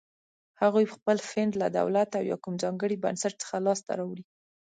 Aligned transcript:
هغوی 0.61 0.85
خپل 0.95 1.17
فنډ 1.29 1.51
له 1.61 1.67
دولت 1.79 2.09
او 2.19 2.23
یا 2.31 2.37
کوم 2.43 2.53
ځانګړي 2.63 2.97
بنسټ 3.03 3.33
څخه 3.41 3.57
لاس 3.65 3.79
ته 3.87 3.91
راوړي. 3.99 4.23